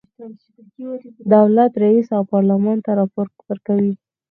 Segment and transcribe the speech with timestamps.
[1.33, 3.91] دولت رئیس او پارلمان ته راپور ورکوي.